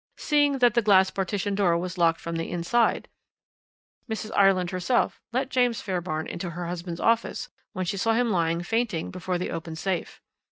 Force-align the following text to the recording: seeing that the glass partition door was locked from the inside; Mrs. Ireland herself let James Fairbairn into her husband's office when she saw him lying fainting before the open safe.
seeing 0.17 0.57
that 0.57 0.73
the 0.73 0.81
glass 0.81 1.11
partition 1.11 1.53
door 1.53 1.77
was 1.77 1.95
locked 1.95 2.19
from 2.19 2.35
the 2.35 2.49
inside; 2.49 3.07
Mrs. 4.09 4.31
Ireland 4.35 4.71
herself 4.71 5.21
let 5.31 5.49
James 5.51 5.79
Fairbairn 5.79 6.25
into 6.25 6.49
her 6.49 6.65
husband's 6.65 6.99
office 6.99 7.49
when 7.73 7.85
she 7.85 7.97
saw 7.97 8.13
him 8.13 8.31
lying 8.31 8.63
fainting 8.63 9.11
before 9.11 9.37
the 9.37 9.51
open 9.51 9.75
safe. 9.75 10.19